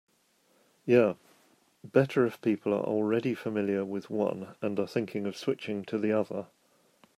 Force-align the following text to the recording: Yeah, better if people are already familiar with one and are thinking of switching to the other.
Yeah, 0.83 1.13
better 1.83 2.25
if 2.25 2.41
people 2.41 2.73
are 2.73 2.83
already 2.83 3.35
familiar 3.35 3.85
with 3.85 4.09
one 4.09 4.55
and 4.59 4.79
are 4.79 4.87
thinking 4.87 5.27
of 5.27 5.37
switching 5.37 5.85
to 5.85 5.99
the 5.99 6.11
other. 6.11 6.47